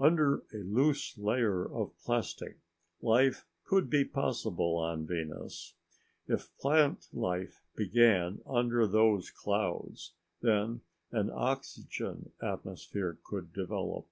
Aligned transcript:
Under 0.00 0.42
a 0.52 0.56
loose 0.56 1.16
layer 1.16 1.64
of 1.64 1.96
plastic, 2.04 2.58
life 3.00 3.46
could 3.64 3.88
be 3.88 4.04
possible 4.04 4.76
on 4.76 5.06
Venus. 5.06 5.74
If 6.26 6.50
plant 6.58 7.06
life 7.12 7.62
began 7.76 8.40
under 8.44 8.88
those 8.88 9.30
clouds, 9.30 10.14
then 10.42 10.80
an 11.12 11.30
oxygen 11.32 12.32
atmosphere 12.42 13.20
could 13.22 13.52
develop. 13.52 14.08